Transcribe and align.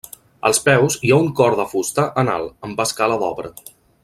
Als 0.47 0.59
peus 0.69 0.95
hi 1.07 1.11
ha 1.15 1.19
un 1.25 1.29
cor 1.41 1.57
de 1.61 1.67
fusta 1.75 2.09
en 2.25 2.35
alt, 2.39 2.57
amb 2.69 2.85
escala 2.87 3.23
d'obra. 3.25 3.55